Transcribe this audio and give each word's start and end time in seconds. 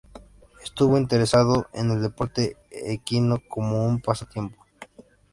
Estuvo 0.63 0.97
interesado 0.97 1.67
en 1.73 1.91
el 1.91 2.01
deporte 2.01 2.57
equino 2.71 3.37
como 3.47 3.85
un 3.85 4.01
pasatiempo. 4.01 4.57